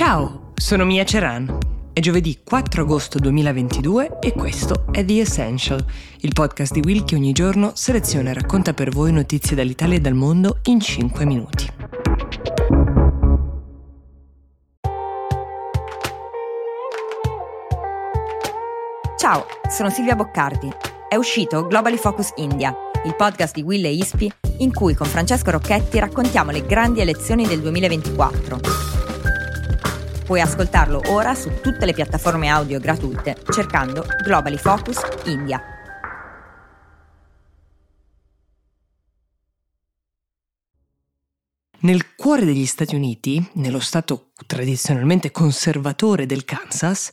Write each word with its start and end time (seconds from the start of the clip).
Ciao, 0.00 0.52
sono 0.54 0.86
Mia 0.86 1.04
Ceran. 1.04 1.58
È 1.92 2.00
giovedì 2.00 2.40
4 2.42 2.84
agosto 2.84 3.18
2022 3.18 4.18
e 4.20 4.32
questo 4.32 4.86
è 4.90 5.04
The 5.04 5.20
Essential, 5.20 5.84
il 6.20 6.32
podcast 6.32 6.72
di 6.72 6.80
Will 6.82 7.04
che 7.04 7.16
ogni 7.16 7.32
giorno 7.32 7.72
seleziona 7.74 8.30
e 8.30 8.32
racconta 8.32 8.72
per 8.72 8.88
voi 8.88 9.12
notizie 9.12 9.54
dall'Italia 9.54 9.98
e 9.98 10.00
dal 10.00 10.14
mondo 10.14 10.60
in 10.64 10.80
5 10.80 11.26
minuti. 11.26 11.70
Ciao, 19.18 19.44
sono 19.68 19.90
Silvia 19.90 20.16
Boccardi. 20.16 20.72
È 21.10 21.16
uscito 21.16 21.66
Globally 21.66 21.98
Focus 21.98 22.32
India, 22.36 22.74
il 23.04 23.14
podcast 23.14 23.54
di 23.54 23.60
Will 23.60 23.84
e 23.84 23.92
Ispi 23.92 24.32
in 24.60 24.72
cui 24.72 24.94
con 24.94 25.06
Francesco 25.06 25.50
Rocchetti 25.50 25.98
raccontiamo 25.98 26.52
le 26.52 26.64
grandi 26.64 27.02
elezioni 27.02 27.46
del 27.46 27.60
2024 27.60 28.89
Puoi 30.30 30.42
ascoltarlo 30.42 31.00
ora 31.06 31.34
su 31.34 31.50
tutte 31.60 31.84
le 31.84 31.92
piattaforme 31.92 32.46
audio 32.46 32.78
gratuite 32.78 33.36
cercando 33.50 34.06
Globally 34.22 34.58
Focus 34.58 35.00
India. 35.24 35.60
Nel 41.80 42.14
cuore 42.14 42.44
degli 42.44 42.64
Stati 42.64 42.94
Uniti, 42.94 43.44
nello 43.54 43.80
stato 43.80 44.29
tradizionalmente 44.46 45.30
conservatore 45.30 46.26
del 46.26 46.44
Kansas, 46.44 47.10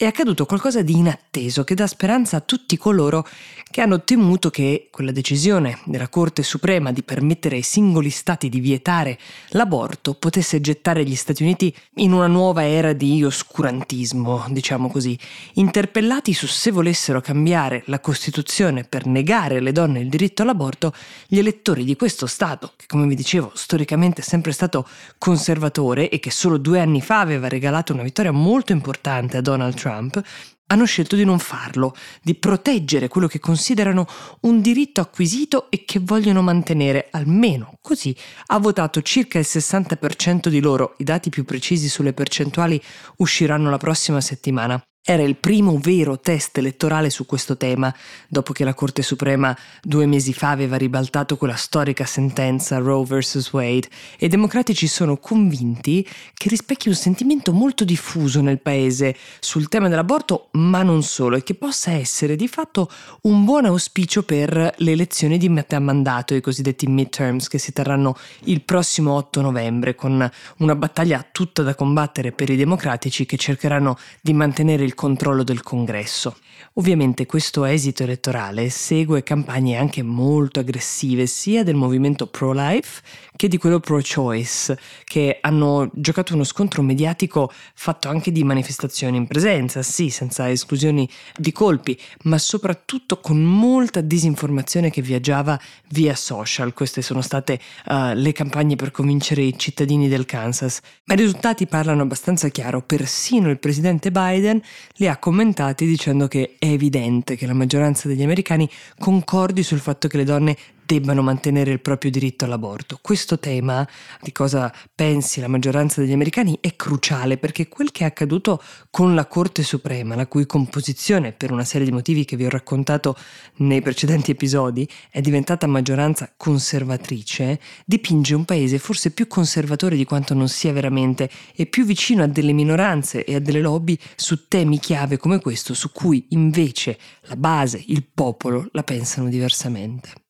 è 0.00 0.06
accaduto 0.06 0.46
qualcosa 0.46 0.80
di 0.80 0.96
inatteso 0.96 1.62
che 1.62 1.74
dà 1.74 1.86
speranza 1.86 2.38
a 2.38 2.40
tutti 2.40 2.78
coloro 2.78 3.26
che 3.70 3.82
hanno 3.82 4.02
temuto 4.02 4.48
che 4.48 4.88
quella 4.90 5.12
decisione 5.12 5.78
della 5.84 6.08
Corte 6.08 6.42
Suprema 6.42 6.90
di 6.90 7.02
permettere 7.02 7.56
ai 7.56 7.62
singoli 7.62 8.08
stati 8.08 8.48
di 8.48 8.60
vietare 8.60 9.18
l'aborto 9.50 10.14
potesse 10.14 10.62
gettare 10.62 11.04
gli 11.04 11.14
Stati 11.14 11.42
Uniti 11.42 11.74
in 11.96 12.12
una 12.12 12.28
nuova 12.28 12.66
era 12.66 12.94
di 12.94 13.22
oscurantismo, 13.22 14.46
diciamo 14.48 14.88
così, 14.88 15.18
interpellati 15.54 16.32
su 16.32 16.46
se 16.46 16.70
volessero 16.70 17.20
cambiare 17.20 17.82
la 17.86 18.00
Costituzione 18.00 18.84
per 18.84 19.04
negare 19.04 19.58
alle 19.58 19.72
donne 19.72 20.00
il 20.00 20.08
diritto 20.08 20.40
all'aborto, 20.40 20.94
gli 21.26 21.38
elettori 21.38 21.84
di 21.84 21.94
questo 21.94 22.26
Stato, 22.26 22.72
che 22.74 22.86
come 22.86 23.06
vi 23.06 23.14
dicevo 23.14 23.52
storicamente 23.54 24.22
è 24.22 24.24
sempre 24.24 24.52
stato 24.52 24.88
conservatore 25.18 26.08
e 26.08 26.18
che 26.20 26.30
solo 26.30 26.56
due 26.56 26.69
anni 26.78 27.00
fa 27.00 27.18
aveva 27.18 27.48
regalato 27.48 27.92
una 27.92 28.04
vittoria 28.04 28.30
molto 28.30 28.70
importante 28.70 29.36
a 29.36 29.40
Donald 29.40 29.74
Trump 29.74 30.22
hanno 30.70 30.84
scelto 30.84 31.16
di 31.16 31.24
non 31.24 31.38
farlo, 31.38 31.94
di 32.22 32.34
proteggere 32.34 33.08
quello 33.08 33.26
che 33.26 33.40
considerano 33.40 34.06
un 34.42 34.60
diritto 34.60 35.00
acquisito 35.00 35.70
e 35.70 35.84
che 35.84 35.98
vogliono 36.00 36.42
mantenere, 36.42 37.08
almeno 37.10 37.76
così 37.80 38.16
ha 38.46 38.58
votato 38.58 39.02
circa 39.02 39.38
il 39.38 39.46
60% 39.48 40.48
di 40.48 40.60
loro, 40.60 40.94
i 40.98 41.04
dati 41.04 41.28
più 41.28 41.44
precisi 41.44 41.88
sulle 41.88 42.12
percentuali 42.12 42.80
usciranno 43.16 43.68
la 43.68 43.78
prossima 43.78 44.20
settimana. 44.20 44.80
Era 45.02 45.22
il 45.22 45.36
primo 45.36 45.78
vero 45.78 46.20
test 46.20 46.58
elettorale 46.58 47.08
su 47.08 47.24
questo 47.24 47.56
tema, 47.56 47.92
dopo 48.28 48.52
che 48.52 48.64
la 48.64 48.74
Corte 48.74 49.00
Suprema 49.00 49.56
due 49.82 50.04
mesi 50.04 50.34
fa 50.34 50.50
aveva 50.50 50.76
ribaltato 50.76 51.38
quella 51.38 51.56
storica 51.56 52.04
sentenza 52.04 52.76
Roe 52.76 53.06
vs. 53.06 53.50
Wade 53.50 53.88
e 54.18 54.26
i 54.26 54.28
democratici 54.28 54.86
sono 54.86 55.16
convinti 55.16 56.06
che 56.34 56.50
rispecchi 56.50 56.88
un 56.88 56.94
sentimento 56.94 57.54
molto 57.54 57.86
diffuso 57.86 58.42
nel 58.42 58.60
paese 58.60 59.16
sul 59.40 59.68
tema 59.68 59.88
dell'aborto, 59.88 60.48
ma 60.52 60.82
non 60.82 61.02
solo, 61.02 61.36
e 61.36 61.42
che 61.42 61.54
possa 61.54 61.92
essere 61.92 62.36
di 62.36 62.46
fatto 62.46 62.90
un 63.22 63.46
buon 63.46 63.64
auspicio 63.64 64.22
per 64.22 64.74
le 64.76 64.92
elezioni 64.92 65.38
di 65.38 65.48
metà 65.48 65.80
mandato, 65.80 66.34
i 66.34 66.42
cosiddetti 66.42 66.86
midterms, 66.86 67.48
che 67.48 67.58
si 67.58 67.72
terranno 67.72 68.16
il 68.44 68.60
prossimo 68.60 69.14
8 69.14 69.40
novembre, 69.40 69.94
con 69.94 70.30
una 70.58 70.74
battaglia 70.76 71.26
tutta 71.32 71.62
da 71.62 71.74
combattere 71.74 72.32
per 72.32 72.50
i 72.50 72.56
democratici 72.56 73.24
che 73.24 73.38
cercheranno 73.38 73.96
di 74.20 74.34
mantenere 74.34 74.84
il 74.84 74.89
il 74.90 74.96
controllo 74.96 75.44
del 75.44 75.62
congresso. 75.62 76.36
Ovviamente 76.74 77.26
questo 77.26 77.64
esito 77.64 78.02
elettorale 78.02 78.68
segue 78.70 79.22
campagne 79.22 79.76
anche 79.76 80.02
molto 80.02 80.58
aggressive 80.60 81.26
sia 81.26 81.62
del 81.62 81.76
movimento 81.76 82.26
pro-life 82.26 83.00
che 83.40 83.48
di 83.48 83.56
quello 83.56 83.80
pro-choice, 83.80 84.78
che 85.02 85.38
hanno 85.40 85.88
giocato 85.94 86.34
uno 86.34 86.44
scontro 86.44 86.82
mediatico 86.82 87.50
fatto 87.72 88.10
anche 88.10 88.32
di 88.32 88.44
manifestazioni 88.44 89.16
in 89.16 89.26
presenza, 89.26 89.80
sì, 89.80 90.10
senza 90.10 90.50
esclusioni 90.50 91.08
di 91.34 91.50
colpi, 91.50 91.98
ma 92.24 92.36
soprattutto 92.36 93.18
con 93.18 93.42
molta 93.42 94.02
disinformazione 94.02 94.90
che 94.90 95.00
viaggiava 95.00 95.58
via 95.88 96.14
social. 96.14 96.74
Queste 96.74 97.00
sono 97.00 97.22
state 97.22 97.58
uh, 97.86 98.12
le 98.12 98.32
campagne 98.32 98.76
per 98.76 98.90
convincere 98.90 99.40
i 99.40 99.58
cittadini 99.58 100.06
del 100.06 100.26
Kansas. 100.26 100.80
Ma 101.06 101.14
i 101.14 101.16
risultati 101.16 101.66
parlano 101.66 102.02
abbastanza 102.02 102.48
chiaro, 102.48 102.82
persino 102.82 103.48
il 103.48 103.58
presidente 103.58 104.10
Biden 104.10 104.60
li 104.96 105.08
ha 105.08 105.16
commentati 105.16 105.86
dicendo 105.86 106.28
che 106.28 106.56
è 106.58 106.66
evidente 106.66 107.36
che 107.36 107.46
la 107.46 107.54
maggioranza 107.54 108.06
degli 108.06 108.22
americani 108.22 108.68
concordi 108.98 109.62
sul 109.62 109.78
fatto 109.78 110.08
che 110.08 110.18
le 110.18 110.24
donne 110.24 110.56
debbano 110.90 111.22
mantenere 111.22 111.70
il 111.70 111.80
proprio 111.80 112.10
diritto 112.10 112.44
all'aborto. 112.44 112.98
Questo 113.00 113.38
tema 113.38 113.86
di 114.20 114.32
cosa 114.32 114.74
pensi 114.92 115.38
la 115.38 115.46
maggioranza 115.46 116.00
degli 116.00 116.12
americani 116.12 116.58
è 116.60 116.74
cruciale 116.74 117.38
perché 117.38 117.68
quel 117.68 117.92
che 117.92 118.02
è 118.02 118.06
accaduto 118.08 118.60
con 118.90 119.14
la 119.14 119.26
Corte 119.26 119.62
Suprema, 119.62 120.16
la 120.16 120.26
cui 120.26 120.46
composizione, 120.46 121.30
per 121.30 121.52
una 121.52 121.62
serie 121.62 121.86
di 121.86 121.92
motivi 121.92 122.24
che 122.24 122.34
vi 122.34 122.44
ho 122.44 122.48
raccontato 122.48 123.16
nei 123.58 123.80
precedenti 123.82 124.32
episodi, 124.32 124.88
è 125.12 125.20
diventata 125.20 125.68
maggioranza 125.68 126.32
conservatrice, 126.36 127.60
dipinge 127.86 128.34
un 128.34 128.44
paese 128.44 128.78
forse 128.78 129.12
più 129.12 129.28
conservatore 129.28 129.94
di 129.94 130.04
quanto 130.04 130.34
non 130.34 130.48
sia 130.48 130.72
veramente 130.72 131.30
e 131.54 131.66
più 131.66 131.84
vicino 131.84 132.24
a 132.24 132.26
delle 132.26 132.52
minoranze 132.52 133.24
e 133.24 133.36
a 133.36 133.38
delle 133.38 133.60
lobby 133.60 133.96
su 134.16 134.48
temi 134.48 134.80
chiave 134.80 135.18
come 135.18 135.38
questo, 135.38 135.72
su 135.72 135.92
cui 135.92 136.26
invece 136.30 136.98
la 137.28 137.36
base, 137.36 137.80
il 137.86 138.04
popolo, 138.12 138.66
la 138.72 138.82
pensano 138.82 139.28
diversamente. 139.28 140.29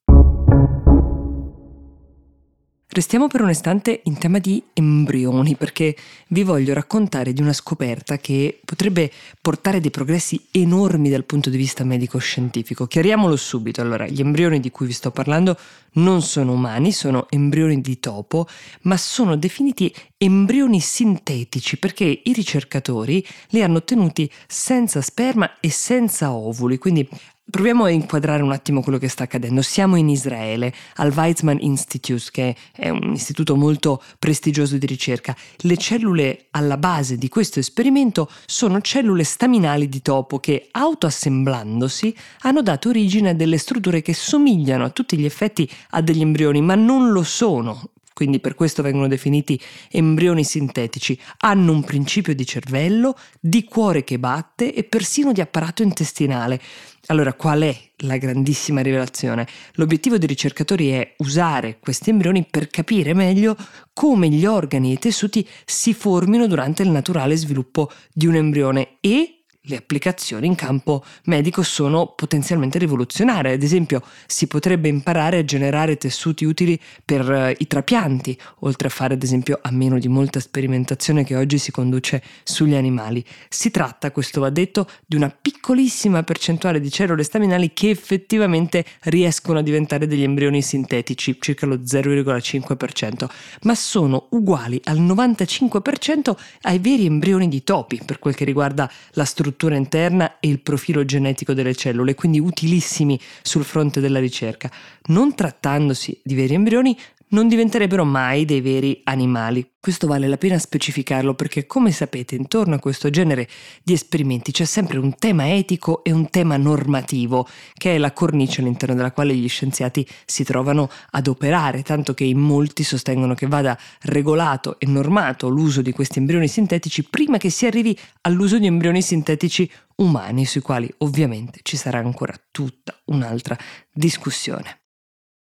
Restiamo 2.93 3.29
per 3.29 3.41
un 3.41 3.51
istante 3.51 4.01
in 4.07 4.19
tema 4.19 4.41
di 4.41 4.61
embrioni 4.73 5.55
perché 5.55 5.97
vi 6.31 6.43
voglio 6.43 6.75
raccontare 6.75 7.33
di 7.33 7.41
una 7.41 7.53
scoperta 7.53 8.17
che 8.17 8.61
potrebbe 8.65 9.13
portare 9.41 9.79
dei 9.79 9.93
progressi 9.93 10.49
enormi 10.51 11.09
dal 11.09 11.23
punto 11.23 11.51
di 11.51 11.57
vista 11.57 11.85
medico-scientifico. 11.85 12.89
Chiariamolo 12.89 13.37
subito, 13.37 13.81
allora, 13.81 14.09
gli 14.09 14.21
embrioni 14.21 14.59
di 14.59 14.73
cui 14.73 14.87
vi 14.87 14.93
sto 14.93 15.13
parlando 15.13 15.57
non 15.93 16.21
sono 16.21 16.51
umani, 16.51 16.91
sono 16.91 17.29
embrioni 17.31 17.81
di 17.81 18.01
topo, 18.01 18.49
ma 18.83 18.97
sono 18.97 19.37
definiti 19.37 19.95
embrioni 20.17 20.81
sintetici 20.81 21.79
perché 21.79 22.23
i 22.25 22.33
ricercatori 22.33 23.25
li 23.51 23.63
hanno 23.63 23.77
ottenuti 23.77 24.29
senza 24.49 25.01
sperma 25.01 25.61
e 25.61 25.71
senza 25.71 26.33
ovuli, 26.33 26.77
quindi 26.77 27.09
Proviamo 27.51 27.83
a 27.83 27.91
inquadrare 27.91 28.45
un 28.45 28.53
attimo 28.53 28.81
quello 28.81 28.97
che 28.97 29.09
sta 29.09 29.25
accadendo. 29.25 29.61
Siamo 29.61 29.97
in 29.97 30.09
Israele, 30.09 30.73
al 30.97 31.13
Weizmann 31.13 31.57
Institute, 31.59 32.29
che 32.31 32.55
è 32.71 32.91
un 32.91 33.13
istituto 33.13 33.57
molto 33.57 34.01
prestigioso 34.21 34.79
di 34.79 34.87
ricerca. 34.87 35.35
Le 35.57 35.77
cellule 35.77 36.47
alla 36.53 36.77
base 36.77 37.17
di 37.17 37.29
questo 37.29 37.59
esperimento 37.59 38.31
sono 38.47 38.81
cellule 38.81 39.25
staminali 39.25 39.89
di 39.89 40.01
topo 40.01 40.39
che, 40.39 40.69
autoassemblandosi, 40.71 42.17
hanno 42.43 42.63
dato 42.63 42.89
origine 42.89 43.31
a 43.31 43.35
delle 43.35 43.59
strutture 43.59 44.01
che 44.01 44.15
somigliano 44.15 44.85
a 44.85 44.91
tutti 44.91 45.19
gli 45.19 45.25
effetti 45.25 45.69
a 45.91 46.01
degli 46.03 46.21
embrioni, 46.21 46.61
ma 46.61 46.77
non 46.77 47.11
lo 47.11 47.25
sono 47.25 47.91
quindi 48.21 48.39
per 48.39 48.55
questo 48.55 48.83
vengono 48.83 49.09
definiti 49.09 49.59
embrioni 49.91 50.45
sintetici, 50.45 51.19
hanno 51.39 51.73
un 51.73 51.83
principio 51.83 52.35
di 52.35 52.45
cervello, 52.45 53.17
di 53.41 53.65
cuore 53.65 54.05
che 54.05 54.19
batte 54.19 54.75
e 54.75 54.85
persino 54.85 55.33
di 55.33 55.41
apparato 55.41 55.83
intestinale. 55.83 56.61
Allora, 57.07 57.33
qual 57.33 57.63
è 57.63 57.75
la 58.01 58.19
grandissima 58.19 58.83
rivelazione? 58.83 59.47
L'obiettivo 59.77 60.19
dei 60.19 60.29
ricercatori 60.29 60.91
è 60.91 61.15
usare 61.21 61.79
questi 61.81 62.11
embrioni 62.11 62.45
per 62.45 62.69
capire 62.69 63.15
meglio 63.15 63.57
come 63.95 64.29
gli 64.29 64.45
organi 64.45 64.91
e 64.91 64.93
i 64.93 64.99
tessuti 64.99 65.49
si 65.65 65.95
formino 65.95 66.47
durante 66.47 66.83
il 66.83 66.91
naturale 66.91 67.37
sviluppo 67.37 67.91
di 68.13 68.27
un 68.27 68.35
embrione 68.35 68.99
e 69.01 69.40
le 69.65 69.77
applicazioni 69.77 70.47
in 70.47 70.55
campo 70.55 71.05
medico 71.25 71.63
sono 71.63 72.15
potenzialmente 72.17 72.79
rivoluzionarie. 72.79 73.53
Ad 73.53 73.63
esempio, 73.63 74.03
si 74.27 74.47
potrebbe 74.47 74.89
imparare 74.89 75.39
a 75.39 75.45
generare 75.45 75.99
tessuti 75.99 76.47
utili 76.47 76.81
per 77.05 77.29
uh, 77.29 77.55
i 77.57 77.67
trapianti, 77.67 78.39
oltre 78.61 78.89
a 78.89 78.91
fare, 78.91 79.15
ad 79.15 79.23
esempio, 79.23 79.59
a 79.61 79.71
meno 79.71 79.99
di 79.99 80.09
molta 80.09 80.41
sperimentazione 80.41 81.25
che 81.25 81.37
oggi 81.37 81.59
si 81.59 81.71
conduce 81.71 82.23
sugli 82.43 82.75
animali. 82.75 83.23
Si 83.51 83.71
tratta, 83.71 84.11
questo 84.13 84.41
va 84.41 84.49
detto, 84.49 84.89
di 85.05 85.17
una 85.17 85.29
piccolissima 85.29 86.23
percentuale 86.23 86.81
di 86.81 86.91
cellule 86.91 87.23
staminali 87.23 87.75
che 87.75 87.91
effettivamente 87.91 88.87
riescono 89.03 89.59
a 89.59 89.63
diventare 89.63 90.07
degli 90.07 90.23
embrioni 90.23 90.63
sintetici, 90.63 91.37
circa 91.39 91.67
lo 91.67 91.77
0,5%, 91.77 93.29
ma 93.63 93.75
sono 93.75 94.29
uguali 94.31 94.81
al 94.85 95.01
95% 95.01 96.35
ai 96.63 96.79
veri 96.79 97.05
embrioni 97.05 97.49
di 97.49 97.63
topi 97.63 98.01
per 98.03 98.19
quel 98.19 98.35
che 98.35 98.45
riguarda 98.45 98.91
la 99.13 99.25
struttura 99.25 99.49
struttura 99.51 99.75
interna 99.75 100.39
e 100.39 100.49
il 100.49 100.61
profilo 100.61 101.05
genetico 101.05 101.53
delle 101.55 101.75
cellule, 101.75 102.15
quindi 102.15 102.39
utilissimi 102.39 103.19
sul 103.43 103.65
fronte 103.65 104.01
della 104.01 104.21
ricerca. 104.21 104.71
Non 105.07 105.35
trattandosi 105.35 106.21
di 106.23 106.35
veri 106.35 106.55
embrioni, 106.55 106.97
non 107.31 107.49
diventerebbero 107.49 108.05
mai 108.05 108.45
dei 108.45 108.61
veri 108.61 109.01
animali. 109.05 109.69
Questo 109.81 110.07
vale 110.07 110.29
la 110.29 110.37
pena 110.37 110.59
specificarlo 110.59 111.35
perché, 111.35 111.67
come 111.67 111.91
sapete, 111.93 112.35
intorno 112.35 112.75
a 112.75 112.79
questo 112.79 113.09
genere 113.09 113.49
di 113.83 113.93
esperimenti 113.93 114.53
c'è 114.53 114.65
sempre 114.65 114.99
un 114.99 115.15
tema 115.17 115.55
etico 115.55 116.05
e 116.05 116.13
un 116.13 116.29
tema 116.29 116.57
normativo, 116.57 117.49
che 117.75 117.95
è 117.95 117.99
la 117.99 118.13
cornice 118.13 118.61
all'interno 118.61 118.95
della 118.95 119.13
quale 119.13 119.35
gli 119.35 119.49
scienziati 119.49 120.07
si 120.27 120.45
trovano 120.45 120.91
ad 121.11 121.29
operare, 121.29 121.83
tanto 121.83 122.15
che 122.15 122.25
in 122.25 122.39
molti 122.39 122.83
sostengono 122.83 123.35
che 123.35 123.47
vada 123.47 123.79
regolato 124.03 124.79
e 124.79 124.87
normato 124.87 125.49
l'uso 125.49 125.83
di 125.83 125.93
questi 125.93 126.19
embrioni 126.19 126.49
sintetici 126.49 127.05
prima 127.05 127.39
che 127.39 127.51
si 127.51 127.65
arrivi 127.65 127.97
all'uso 128.23 128.59
di 128.59 128.67
embrioni 128.67 129.01
sintetici 129.01 129.71
umani, 129.97 130.45
sui 130.45 130.61
quali 130.61 130.93
ovviamente 130.99 131.61
ci 131.63 131.77
sarà 131.77 131.99
ancora 131.99 132.35
tutta 132.51 132.99
un'altra 133.07 133.57
discussione. 133.93 134.80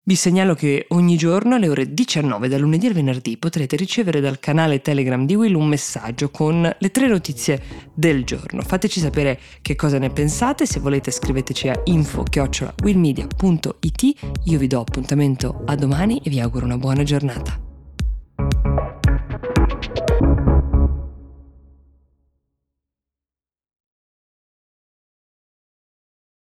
Vi 0.10 0.16
segnalo 0.16 0.56
che 0.56 0.88
ogni 0.90 1.18
giorno 1.18 1.54
alle 1.54 1.70
ore 1.70 1.94
19 1.94 2.48
dal 2.48 2.60
lunedì 2.60 2.88
al 2.88 2.94
venerdì 2.94 3.38
potrete 3.38 3.76
ricevere 3.76 4.20
dal 4.20 4.40
canale 4.40 4.82
Telegram 4.82 5.24
di 5.24 5.36
Will 5.36 5.54
un 5.54 5.68
messaggio 5.68 6.32
con 6.32 6.64
le 6.64 6.90
tre 6.90 7.08
notizie 7.08 7.62
del 7.94 8.24
giorno. 8.24 8.64
Fateci 8.64 9.00
sapere 9.00 9.40
che 9.62 9.76
cosa 9.76 10.00
ne 10.00 10.10
pensate, 10.10 10.66
se 10.66 10.80
volete 10.80 11.12
scriveteci 11.12 11.70
a 11.70 11.80
info-willmedia.it. 11.84 14.14
Io 14.46 14.58
vi 14.58 14.66
do 14.66 14.80
appuntamento 14.80 15.62
a 15.68 15.76
domani 15.76 16.20
e 16.24 16.32
vi 16.32 16.40
auguro 16.40 16.66
una 16.66 16.80
buona 16.80 17.04
giornata. 17.04 17.69